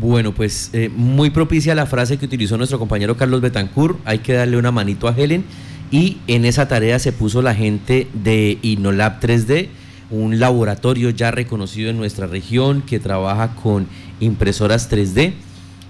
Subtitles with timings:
[0.00, 4.34] Bueno, pues eh, muy propicia la frase que utilizó nuestro compañero Carlos Betancourt, hay que
[4.34, 5.44] darle una manito a Helen
[5.90, 9.68] y en esa tarea se puso la gente de Inolab 3D,
[10.10, 13.86] un laboratorio ya reconocido en nuestra región que trabaja con
[14.20, 15.32] impresoras 3D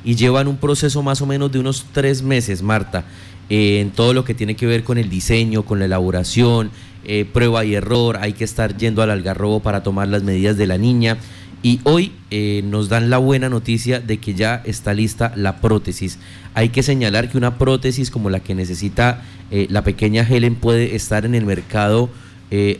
[0.05, 3.05] y llevan un proceso más o menos de unos tres meses, Marta,
[3.49, 6.71] eh, en todo lo que tiene que ver con el diseño, con la elaboración,
[7.05, 10.67] eh, prueba y error, hay que estar yendo al algarrobo para tomar las medidas de
[10.67, 11.19] la niña.
[11.63, 16.19] Y hoy eh, nos dan la buena noticia de que ya está lista la prótesis.
[16.55, 21.25] Hay que señalar que una prótesis como la que necesita la pequeña Helen puede estar
[21.25, 22.11] en el mercado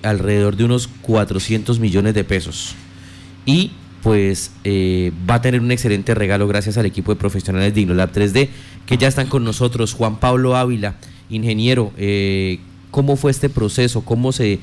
[0.03, 2.75] alrededor de unos 400 millones de pesos.
[3.45, 3.71] Y
[4.03, 8.49] pues va a tener un excelente regalo gracias al equipo de profesionales de Inolab 3D
[8.87, 9.93] que ya están con nosotros.
[9.93, 10.95] Juan Pablo Ávila,
[11.29, 14.03] ingeniero, eh, ¿cómo fue este proceso?
[14.03, 14.61] ¿Cómo se eh,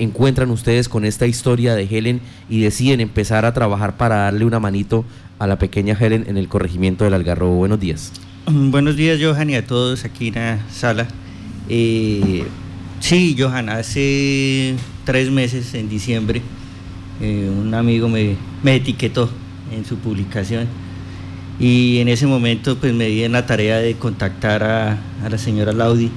[0.00, 4.60] encuentran ustedes con esta historia de Helen y deciden empezar a trabajar para darle una
[4.60, 5.04] manito
[5.38, 7.56] a la pequeña Helen en el corregimiento del Algarrobo?
[7.56, 8.12] Buenos días.
[8.46, 11.08] Mm, buenos días, Johan, y a todos aquí en la sala.
[11.68, 12.44] Eh,
[13.00, 14.74] sí, Johan, hace
[15.04, 16.42] tres meses, en diciembre,
[17.20, 19.30] un amigo me, me etiquetó
[19.74, 20.68] en su publicación
[21.58, 25.72] y en ese momento pues me di en la tarea de contactar a, la señora
[25.72, 26.10] Laudi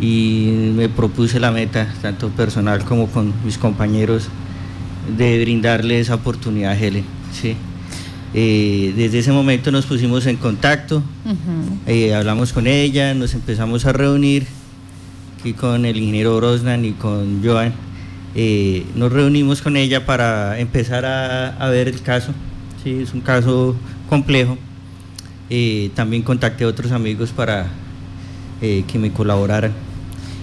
[0.00, 4.28] y me propuse la meta, tanto personal como con mis compañeros,
[5.16, 7.04] de brindarle esa oportunidad a Helen.
[7.32, 7.56] ¿sí?
[8.34, 11.02] Eh, desde ese momento nos pusimos en contacto,
[11.86, 14.46] eh, hablamos con ella, nos empezamos a reunir
[15.38, 17.72] aquí con el ingeniero Brosnan y con Joan.
[18.34, 22.32] Eh, nos reunimos con ella para empezar a, a ver el caso.
[22.82, 23.76] Sí, es un caso
[24.08, 24.56] complejo.
[25.94, 27.68] También contacté a otros amigos para
[28.62, 29.72] eh, que me colaboraran.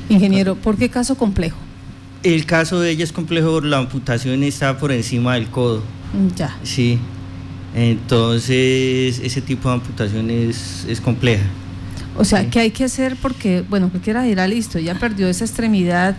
[0.09, 1.57] Ingeniero, ¿por qué caso complejo?
[2.21, 5.81] El caso de ella es complejo, la amputación está por encima del codo.
[6.35, 6.57] Ya.
[6.63, 6.99] Sí.
[7.75, 11.45] Entonces, ese tipo de amputación es, compleja.
[12.17, 13.15] O sea, ¿qué hay que hacer?
[13.21, 16.17] Porque, bueno, cualquiera dirá, listo, ya perdió esa extremidad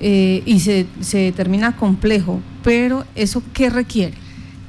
[0.00, 4.14] eh, y se, se determina complejo, pero ¿eso qué requiere?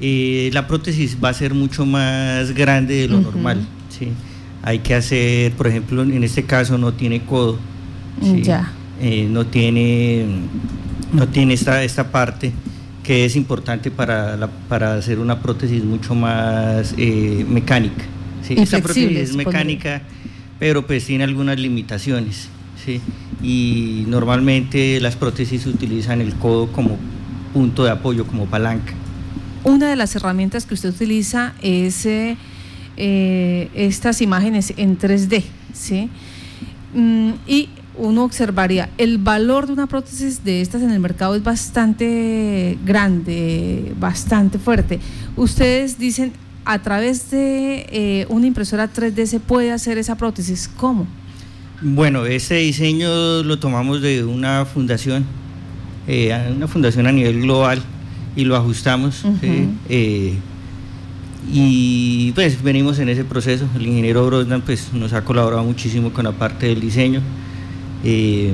[0.00, 3.66] Eh, la prótesis va a ser mucho más grande de lo normal.
[3.88, 4.12] ¿sí?
[4.62, 7.58] Hay que hacer, por ejemplo, en este caso no tiene codo,
[8.42, 8.72] ya.
[9.00, 10.26] Eh, no tiene,
[11.12, 12.52] no tiene esta, esta parte
[13.08, 18.04] que es importante para, para hacer una prótesis mucho más eh, mecánica.
[18.42, 18.54] ¿sí?
[18.58, 20.02] Esta prótesis es mecánica,
[20.58, 22.48] pero pues tiene algunas limitaciones.
[22.84, 23.00] ¿sí?
[23.42, 26.98] Y normalmente las prótesis utilizan el codo como
[27.54, 28.92] punto de apoyo, como palanca.
[29.64, 32.36] Una de las herramientas que usted utiliza es eh,
[33.00, 36.10] eh, estas imágenes en 3D, ¿sí?
[36.94, 41.42] Mm, y uno observaría, el valor de una prótesis de estas en el mercado es
[41.42, 44.98] bastante grande, bastante fuerte.
[45.36, 46.32] Ustedes dicen,
[46.64, 50.68] a través de eh, una impresora 3D se puede hacer esa prótesis.
[50.68, 51.06] ¿Cómo?
[51.80, 55.24] Bueno, ese diseño lo tomamos de una fundación,
[56.56, 57.80] una fundación a nivel global
[58.34, 59.24] y lo ajustamos.
[59.88, 60.34] Eh,
[61.50, 63.66] y pues venimos en ese proceso.
[63.76, 67.20] El ingeniero Brosnan pues, nos ha colaborado muchísimo con la parte del diseño.
[68.04, 68.52] Eh,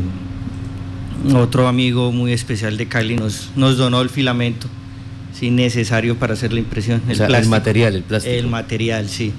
[1.34, 4.69] otro amigo muy especial de Cali nos, nos donó el filamento
[5.34, 7.03] sí, necesario para hacer la impresión.
[7.09, 8.34] El, el material, el plástico.
[8.34, 9.32] El material, sí.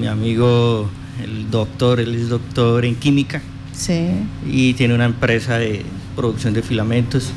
[0.00, 0.88] Mi amigo,
[1.22, 3.42] el doctor, él es doctor en química.
[3.72, 4.08] Sí.
[4.46, 5.82] Y tiene una empresa de
[6.16, 7.30] producción de filamentos.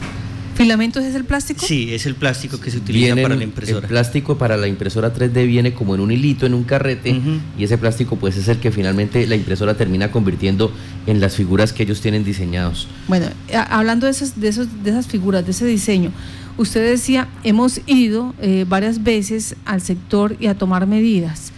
[0.58, 1.64] ¿Filamentos es el plástico?
[1.64, 3.82] Sí, es el plástico que se utiliza para la impresora.
[3.82, 7.22] El plástico para la impresora 3D viene como en un hilito, en un carrete,
[7.60, 10.72] y ese plástico pues es el que finalmente la impresora termina convirtiendo
[11.06, 12.88] en las figuras que ellos tienen diseñados.
[13.08, 13.28] Bueno,
[13.70, 16.12] hablando de esas, de esos, de esas figuras, de ese diseño,
[16.58, 21.54] usted decía, hemos ido eh, varias veces al sector y a tomar medidas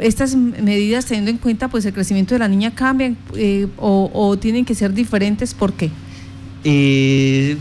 [0.00, 4.64] estas medidas teniendo en cuenta pues el crecimiento de la niña cambian eh, o, tienen
[4.64, 5.90] que ser diferentes ¿por qué?
[6.64, 7.58] Eh,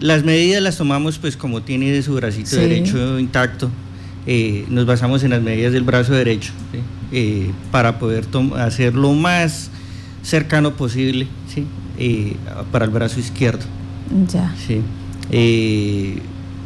[0.00, 3.70] las medidas las tomamos pues como tiene su bracito derecho intacto.
[4.26, 6.52] Eh, nos basamos en las medidas del brazo derecho
[7.10, 8.26] eh, para poder
[8.58, 9.70] hacer lo más
[10.22, 11.26] cercano posible
[11.98, 12.36] eh,
[12.70, 13.64] para el brazo izquierdo.
[14.28, 14.54] Ya.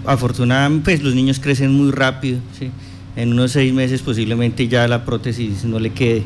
[0.06, 2.38] afortunadamente pues los niños crecen muy rápido.
[3.16, 6.24] En unos seis meses posiblemente ya la prótesis no le quede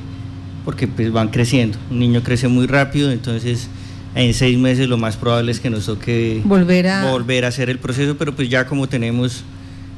[0.64, 1.78] porque pues van creciendo.
[1.90, 3.68] Un niño crece muy rápido, entonces
[4.14, 7.70] en seis meses lo más probable es que nos toque volver a, volver a hacer
[7.70, 9.44] el proceso, pero pues ya como tenemos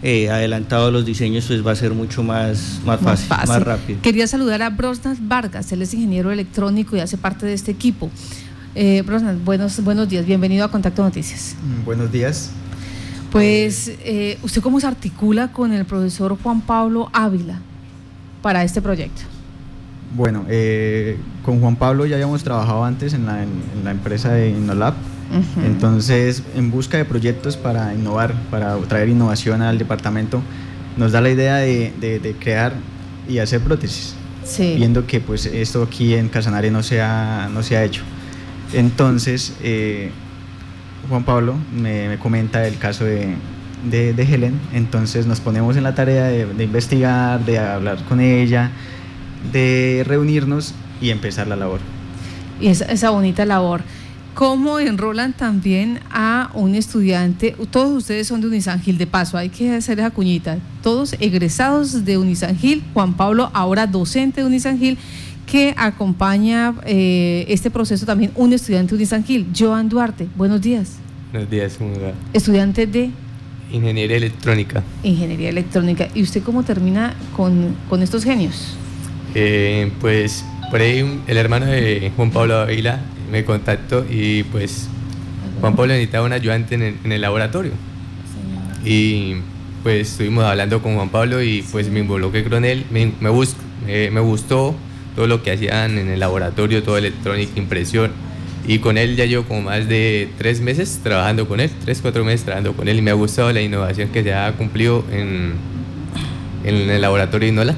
[0.03, 4.01] eh, adelantado los diseños, pues va a ser mucho más, más, fácil, más rápido.
[4.03, 8.11] Quería saludar a Brosnas Vargas, él es ingeniero electrónico y hace parte de este equipo.
[8.75, 11.57] Eh, Brosnas, buenos, buenos días, bienvenido a Contacto Noticias.
[11.62, 12.51] Mm, buenos días.
[13.31, 17.61] Pues, eh, ¿usted cómo se articula con el profesor Juan Pablo Ávila
[18.43, 19.23] para este proyecto?
[20.12, 23.51] Bueno, eh, con Juan Pablo ya habíamos trabajado antes en la, en
[23.85, 24.95] la empresa de Innolab.
[25.65, 30.43] Entonces, en busca de proyectos para innovar, para traer innovación al departamento,
[30.97, 32.73] nos da la idea de, de, crear
[33.29, 34.17] y hacer prótesis,
[34.59, 38.03] viendo que pues esto aquí en Casanare no se ha, no se ha hecho.
[38.73, 40.11] Entonces, eh,
[41.09, 43.37] Juan Pablo me, comenta el caso de,
[43.89, 48.73] de, Helen, entonces nos ponemos en la tarea de investigar, de hablar con ella,
[49.52, 51.81] de reunirnos y empezar la labor.
[52.60, 53.82] Y esa, esa bonita labor.
[54.34, 57.56] ¿Cómo enrolan también a un estudiante?
[57.70, 60.58] Todos ustedes son de Unisangil, de paso, hay que hacer esa cuñita.
[60.82, 64.98] Todos egresados de Unisangil, Juan Pablo, ahora docente de Unisangil,
[65.46, 70.28] que acompaña eh, este proceso también un estudiante de Unisangil, Joan Duarte.
[70.37, 70.92] Buenos días.
[71.32, 71.78] Buenos días.
[72.32, 73.10] Estudiante de
[73.72, 74.82] Ingeniería electrónica.
[75.02, 76.08] Ingeniería electrónica.
[76.14, 78.75] ¿Y usted cómo termina con, con estos genios?
[79.35, 83.00] Eh, pues por ahí el hermano de Juan Pablo Avila
[83.31, 84.88] me contactó y pues
[85.61, 87.73] Juan Pablo necesitaba un ayudante en el, laboratorio.
[88.85, 89.37] Y
[89.82, 92.85] pues estuvimos hablando con Juan Pablo y pues me involucré con él.
[92.91, 94.75] Me, me, me gustó
[95.15, 98.11] todo lo que hacían en el laboratorio, todo electrónica, impresión.
[98.67, 102.25] Y con él ya llevo como más de tres meses trabajando con él, tres, cuatro
[102.25, 105.55] meses trabajando con él y me ha gustado la innovación que se ha cumplido en,
[106.65, 107.76] en el laboratorio Inola.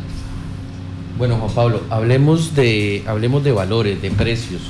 [1.22, 4.60] Bueno, Juan Pablo, hablemos de, hablemos de valores, de precios.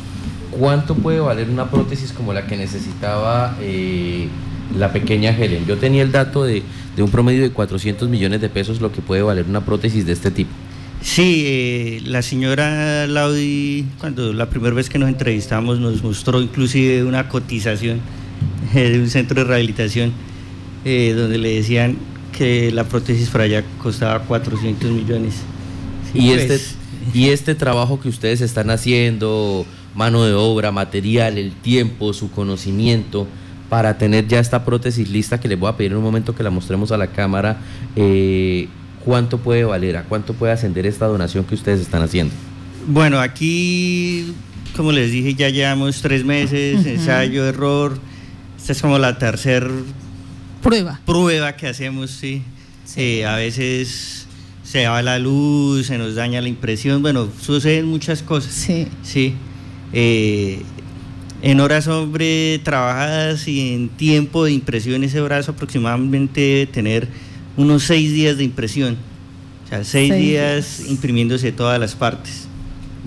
[0.50, 4.28] ¿Cuánto puede valer una prótesis como la que necesitaba eh,
[4.76, 5.64] la pequeña Helen?
[5.64, 6.62] Yo tenía el dato de,
[6.98, 10.30] un promedio de 400 millones de pesos lo que puede valer una prótesis de este
[10.30, 10.50] tipo.
[11.00, 17.02] Sí, eh, la señora Laudi, cuando la primera vez que nos entrevistamos, nos mostró inclusive
[17.02, 17.98] una cotización
[18.74, 20.12] eh, de un centro de rehabilitación
[20.84, 21.96] donde le decían
[22.36, 25.36] que la prótesis para allá costaba 400 millones
[26.14, 26.74] y, este, pues.
[27.14, 33.26] y este trabajo que ustedes están haciendo, mano de obra, material, el tiempo, su conocimiento,
[33.68, 36.42] para tener ya esta prótesis lista que les voy a pedir en un momento que
[36.42, 37.58] la mostremos a la cámara,
[37.96, 38.68] eh,
[39.04, 39.96] ¿cuánto puede valer?
[39.96, 42.34] ¿A cuánto puede ascender esta donación que ustedes están haciendo?
[42.86, 44.34] Bueno, aquí,
[44.76, 47.98] como les dije, ya llevamos tres meses, ensayo, error.
[48.58, 49.68] Esta es como la tercera
[50.62, 51.00] prueba.
[51.06, 52.42] Prueba que hacemos, sí.
[52.84, 53.22] sí.
[53.22, 54.21] a veces
[54.72, 58.54] se va la luz, se nos daña la impresión, bueno, suceden muchas cosas.
[58.54, 58.88] Sí.
[59.02, 59.34] Sí.
[59.92, 60.62] Eh,
[61.42, 67.08] en horas hombre trabajadas y en tiempo de impresión ese brazo aproximadamente debe tener
[67.58, 68.96] unos seis días de impresión.
[69.66, 72.48] O sea, seis, días, imprimiéndose todas las partes.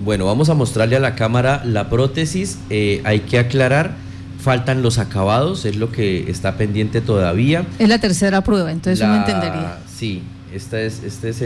[0.04, 2.58] Bueno, vamos a mostrarle a la cámara la prótesis.
[2.70, 3.96] Eh, hay que aclarar,
[4.40, 7.66] faltan los acabados, es lo que está pendiente todavía.
[7.80, 9.78] Es la tercera prueba, entonces uno entendería.
[9.92, 10.22] Sí,
[10.56, 11.42] esta es, esta es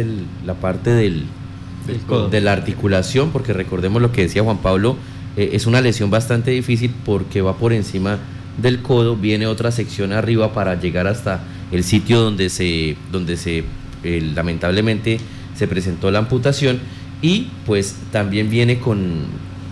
[0.46, 1.24] la parte del,
[2.30, 4.96] de la articulación, porque recordemos lo que decía Juan Pablo,
[5.36, 8.18] eh, es una lesión bastante difícil porque va por encima
[8.60, 11.40] del codo, viene otra sección arriba para llegar hasta
[11.72, 13.64] el sitio donde se, donde se
[14.02, 15.18] eh, lamentablemente
[15.56, 16.78] se presentó la amputación
[17.22, 19.24] y pues también viene con,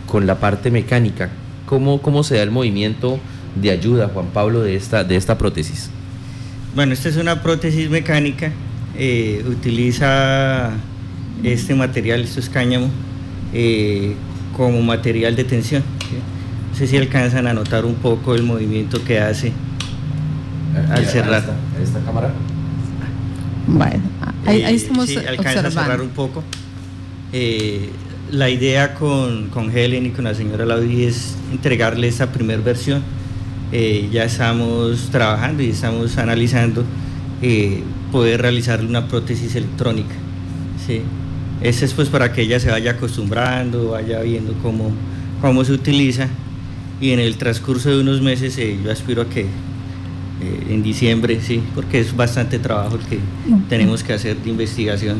[0.06, 1.31] con la parte mecánica.
[1.67, 3.19] ¿Cómo, ¿Cómo se da el movimiento
[3.61, 5.90] de ayuda, Juan Pablo, de esta, de esta prótesis?
[6.75, 8.52] Bueno, esta es una prótesis mecánica
[9.00, 10.72] eh, utiliza
[11.44, 12.88] este material, esto es cáñamo,
[13.54, 14.16] eh,
[14.56, 15.84] como material de tensión.
[16.70, 19.52] No sé si alcanzan a notar un poco el movimiento que hace
[20.90, 21.44] al cerrar.
[21.80, 22.32] Esta, cámara.
[23.68, 24.02] Bueno,
[24.46, 26.42] ahí, eh, estamos sí, alcanza a cerrar un poco.
[28.32, 33.04] la idea con, con, Helen y con la señora Laudi es entregarle esa primera versión.
[33.70, 36.84] ya estamos trabajando y estamos analizando
[38.10, 40.14] poder realizarle una prótesis electrónica.
[40.86, 41.02] ¿sí?
[41.60, 44.92] Ese es pues para que ella se vaya acostumbrando, vaya viendo cómo,
[45.40, 46.28] cómo se utiliza
[47.00, 51.40] y en el transcurso de unos meses eh, yo aspiro a que eh, en diciembre,
[51.40, 53.18] sí, porque es bastante trabajo el que
[53.68, 55.18] tenemos que hacer de investigación.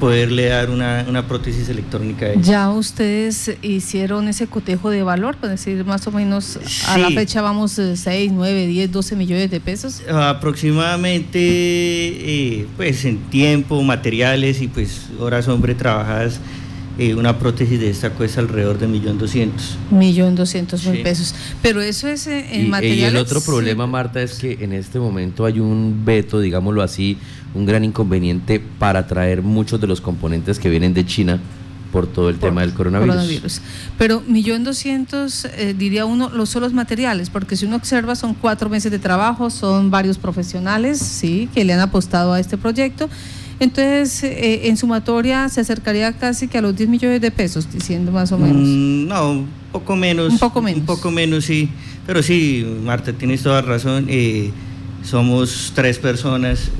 [0.00, 2.42] Poderle dar una, una, prótesis electrónica a ella.
[2.42, 5.36] ¿Ya ustedes hicieron ese cotejo de valor?
[5.42, 9.60] Es decir, más o menos a la fecha vamos 6, 9, 10, 12 millones de
[9.60, 10.02] pesos.
[10.10, 16.40] Aproximadamente, eh, pues en tiempo, materiales y pues horas hombre trabajadas.
[16.98, 19.78] Eh, una prótesis de esta cuesta alrededor de millón doscientos.
[19.90, 21.34] Millón doscientos mil pesos.
[21.62, 23.04] Pero eso es eh, en materiales.
[23.04, 27.16] Y el otro problema, Marta, es que en este momento hay un veto, digámoslo así,
[27.54, 31.40] un gran inconveniente para traer muchos de los componentes que vienen de China
[31.90, 33.60] por todo el tema del coronavirus.
[33.98, 38.70] Pero millón doscientos, eh, diría uno, los solos materiales, porque si uno observa son cuatro
[38.70, 43.08] meses de trabajo, son varios profesionales, sí, que le han apostado a este proyecto.
[43.60, 48.10] Entonces, eh, en sumatoria se acercaría casi que a los 10 millones de pesos, diciendo
[48.10, 48.66] más o menos.
[48.66, 50.32] Mm, no, un poco menos.
[50.32, 50.80] Un poco menos.
[50.80, 51.68] Un poco menos, sí.
[52.06, 54.06] Pero sí, Marta, tienes toda razón.
[54.08, 54.50] Eh,
[55.04, 56.70] somos tres personas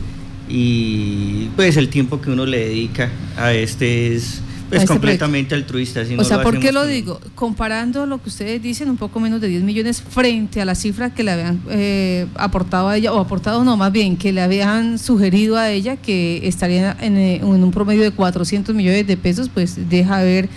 [0.49, 6.03] y pues el tiempo que uno le dedica a este es pues este completamente altruista.
[6.17, 7.21] o sea, ¿por qué lo digo?
[7.35, 11.11] Comparando lo que ustedes dicen, un poco menos de 10 millones frente a la cifra
[11.11, 14.99] que le habían eh, aportado a ella, o aportado no, más bien, que le habían
[14.99, 19.89] sugerido a ella que estaría en, eh, un promedio de 400 millones de pesos, pues
[19.91, 20.49] deja ver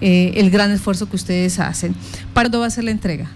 [0.00, 1.96] eh, el gran esfuerzo que ustedes hacen.
[2.32, 3.28] ¿Para dónde va a ser la entrega?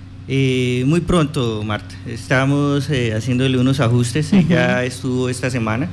[0.86, 1.94] muy pronto, Marta.
[2.06, 4.32] Estamos haciéndole unos ajustes.
[4.32, 5.90] Ella estuvo esta semana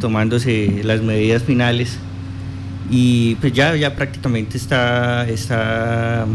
[0.00, 1.98] tomándose las medidas finales
[2.90, 6.26] y pues ya, ya prácticamente está, está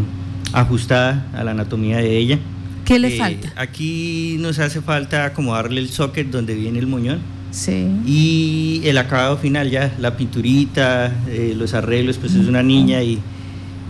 [0.53, 2.39] ajustada a la anatomía de ella.
[2.85, 3.51] ¿Qué le eh, falta?
[3.57, 7.19] Aquí nos hace falta acomodarle el socket donde viene el muñón.
[7.51, 7.87] Sí.
[8.05, 13.19] Y el acabado final ya, la pinturita, eh, los arreglos, pues es una niña y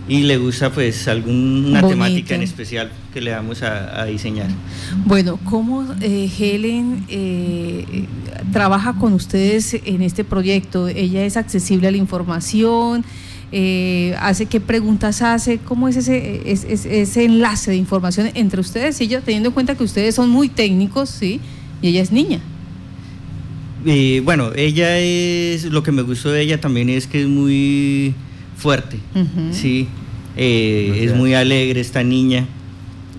[0.08, 4.48] y le gusta pues alguna temática en especial que le vamos a, diseñar.
[5.04, 8.04] Bueno, ¿cómo eh, Helen eh,
[8.52, 10.86] trabaja con ustedes en este proyecto?
[10.86, 13.04] ¿Ella es accesible a la información?
[13.52, 19.04] Eh, hace qué preguntas hace, cómo es ese, ese enlace de información entre ustedes y
[19.04, 21.40] ella, teniendo en cuenta que ustedes son muy técnicos, ¿sí?
[21.82, 22.40] Y ella es niña.
[24.24, 28.14] bueno, ella es, lo que me gustó de ella también es que es muy
[28.56, 28.98] fuerte,
[29.52, 29.88] ¿sí?
[30.36, 32.46] Eh, es muy alegre esta niña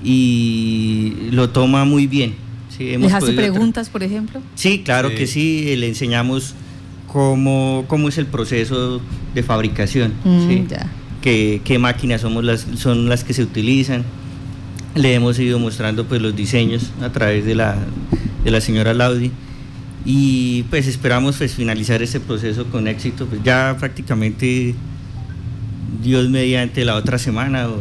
[0.03, 2.35] y lo toma muy bien.
[2.69, 4.41] Sí, ¿Les hace preguntas, por ejemplo?
[4.55, 6.53] Sí, claro que sí, le enseñamos
[7.07, 9.01] cómo, cómo es el proceso
[9.33, 10.67] de fabricación, mm,
[11.21, 14.03] Qué, máquinas somos las, son las que se utilizan.
[14.95, 17.75] Le hemos ido mostrando pues, los diseños a través de la,
[18.43, 19.31] de la señora Laudi
[20.05, 23.25] y pues esperamos pues, finalizar este proceso con éxito.
[23.25, 24.73] Pues ya prácticamente
[26.03, 27.79] Dios mediante la otra semana o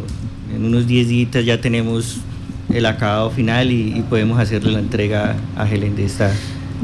[0.55, 2.19] en unos 10 días ya tenemos
[2.73, 6.33] el acabado final y, podemos hacerle la entrega a Helen de esta.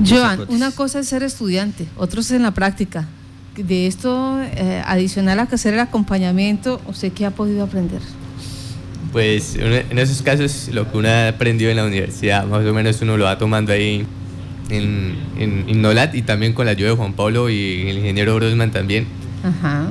[0.07, 3.09] Joan, una cosa es ser estudiante, otro es en la práctica.
[3.57, 8.00] De esto, eh, adicional a que hacer el acompañamiento, ¿usted qué ha podido aprender?
[9.12, 13.02] Pues en esos casos lo que uno ha aprendido en la universidad, más o menos
[13.02, 14.07] uno lo va tomando ahí
[14.71, 15.67] en, en,
[16.14, 19.07] y también con la ayuda de Juan Pablo y el ingeniero Brosman también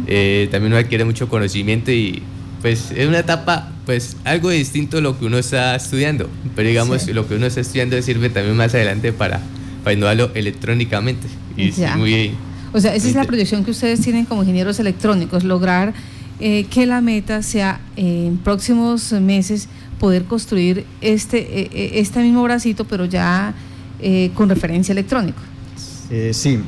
[0.07, 2.21] eh, también uno adquiere mucho conocimiento y
[2.61, 7.07] pues es una etapa pues algo distinto a lo que uno está estudiando, pero digamos
[7.07, 9.41] lo que uno está estudiando sirve también más adelante para,
[9.83, 11.27] para innovarlo electrónicamente.
[11.57, 12.31] Y muy,
[12.71, 15.93] o sea, esa es la proyección que ustedes tienen como ingenieros electrónicos, lograr
[16.39, 19.67] eh, que la meta sea en próximos meses
[19.99, 23.53] poder construir este, eh, este mismo bracito, pero ya
[24.33, 25.39] con referencia electrónico.
[26.31, 26.59] sí,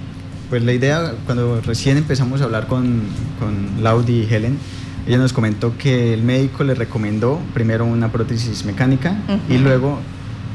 [0.54, 3.02] pues la idea, cuando recién empezamos a hablar con,
[3.40, 4.60] con Laudi y Helen,
[5.08, 9.18] ella nos comentó que el médico le recomendó primero una prótesis mecánica
[9.50, 9.98] y luego,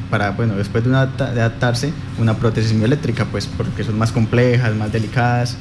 [0.09, 5.57] para, bueno, después de, adaptarse, una prótesis mioeléctrica, pues porque son más complejas, más delicadas.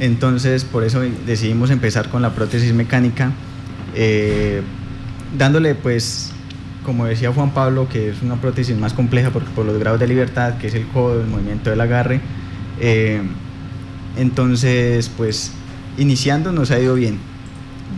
[0.00, 3.32] Entonces, por eso decidimos empezar con la prótesis mecánica,
[3.94, 4.62] eh,
[5.36, 6.32] dándole, pues,
[6.82, 10.06] como decía Juan Pablo, que es una prótesis más compleja por, por los grados de
[10.06, 12.22] libertad, que es el codo, el movimiento del agarre.
[12.80, 13.20] Eh,
[14.16, 15.52] entonces, pues
[15.98, 17.18] iniciando nos ha ido bien.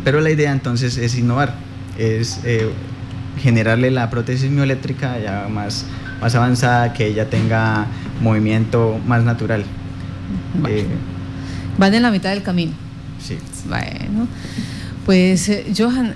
[0.05, 1.55] Pero la idea entonces es innovar,
[1.99, 2.69] es eh,
[3.41, 5.87] generarle la prótesis mioeléctrica ya más,
[6.21, 7.87] más avanzada, que ella tenga
[8.21, 9.65] movimiento más natural.
[10.69, 10.87] Eh,
[11.79, 12.73] Van en la mitad del camino.
[13.21, 13.39] Sí.
[13.69, 14.29] Bueno,
[15.07, 16.15] pues eh, Johan,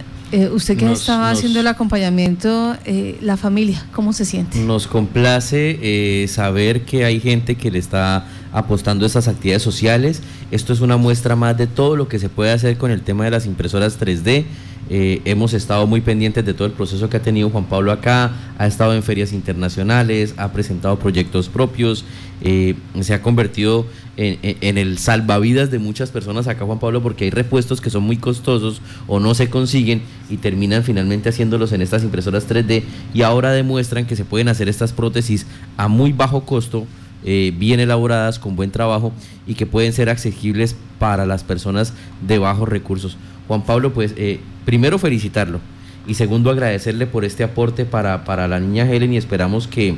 [0.53, 2.77] usted que estaba haciendo el acompañamiento,
[3.21, 4.59] la familia, ¿cómo se siente?
[4.61, 10.23] Nos complace saber que hay gente que le está apostando a estas actividades sociales.
[10.51, 13.25] Esto es una muestra más de todo lo que se puede hacer con el tema
[13.25, 14.45] de las impresoras 3D.
[14.91, 18.33] Eh, hemos estado muy pendientes de todo el proceso que ha tenido Juan Pablo acá,
[18.59, 22.05] ha estado en ferias internacionales, ha presentado proyectos propios,
[22.45, 27.31] eh, se ha convertido en, el salvavidas de muchas personas acá Juan Pablo porque hay
[27.31, 32.03] repuestos que son muy costosos o no se consiguen y terminan finalmente haciéndolos en estas
[32.03, 32.83] impresoras 3D
[33.15, 35.47] y ahora demuestran que se pueden hacer estas prótesis
[35.77, 36.87] a muy bajo costo
[37.25, 39.13] eh, bien elaboradas, con buen trabajo
[39.47, 41.95] y que pueden ser accesibles para las personas
[42.27, 43.17] de bajos recursos.
[43.47, 45.61] Juan Pablo, pues eh, primero felicitarlo
[46.09, 49.95] y segundo agradecerle por este aporte para, para, la niña Helen y esperamos que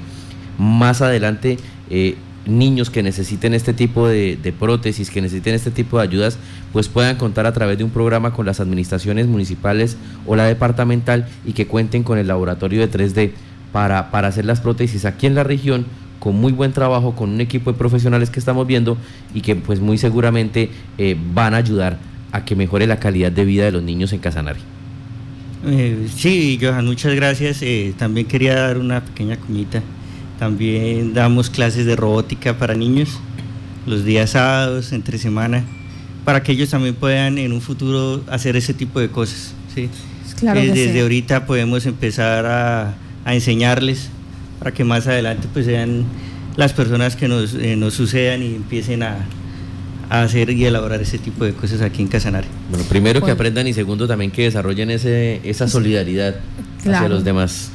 [0.59, 1.57] más adelante
[2.47, 6.39] niños que necesiten este tipo de, prótesis, que necesiten este tipo de ayudas,
[6.73, 9.97] pues puedan contar a través de un programa con las administraciones municipales
[10.27, 13.33] o la departamental y que cuenten con el laboratorio de 3D
[13.73, 15.87] para, para hacer las prótesis aquí en la región
[16.19, 18.97] con muy buen trabajo, con un equipo de profesionales que estamos viendo
[19.35, 21.99] y que pues muy seguramente eh, van a ayudar
[22.33, 24.61] a que mejore la calidad de vida de los niños en Casanare.
[25.67, 27.63] Eh, sí, Johan, muchas gracias.
[27.63, 29.83] Eh, también quería dar una pequeña cuñita.
[30.45, 33.19] También damos clases de robótica para niños
[33.87, 35.65] los días sábados, entre semana,
[36.27, 39.55] para que ellos también puedan en un futuro hacer ese tipo de cosas.
[39.75, 39.89] ¿sí?
[40.39, 41.01] Claro Eh, que desde sí.
[41.01, 44.11] ahorita podemos empezar a, a enseñarles
[44.59, 46.05] para que más adelante pues sean
[46.57, 49.17] las personas que nos, eh, nos sucedan y empiecen a,
[50.11, 52.49] a hacer y elaborar ese tipo de cosas aquí en Casanare.
[52.69, 56.35] Bueno, primero que aprendan y segundo también que desarrollen ese, esa solidaridad
[56.81, 57.71] hacia los demás.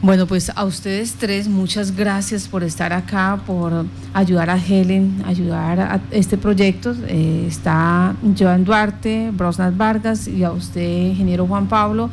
[0.00, 5.80] Bueno, pues a ustedes tres, muchas gracias por estar acá, por ayudar a Helen, ayudar
[5.80, 6.94] a este proyecto.
[7.08, 12.10] Eh, está Joan Duarte, Brosnat Vargas y a usted, ingeniero Juan Pablo.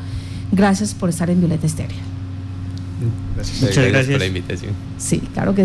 [0.51, 1.98] Gracias por estar en Violeta Estéreo.
[3.36, 3.62] Gracias.
[3.62, 4.12] Muchas Muchas gracias gracias.
[4.13, 4.72] por la invitación.
[4.98, 5.63] Sí, claro que